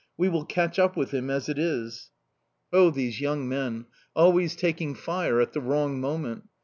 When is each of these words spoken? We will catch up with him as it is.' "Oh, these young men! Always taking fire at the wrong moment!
We 0.17 0.29
will 0.29 0.45
catch 0.45 0.79
up 0.79 0.97
with 0.97 1.11
him 1.13 1.29
as 1.29 1.47
it 1.47 1.59
is.' 1.59 2.09
"Oh, 2.73 2.89
these 2.89 3.21
young 3.21 3.47
men! 3.47 3.85
Always 4.15 4.55
taking 4.55 4.95
fire 4.95 5.39
at 5.39 5.53
the 5.53 5.61
wrong 5.61 5.99
moment! 6.01 6.49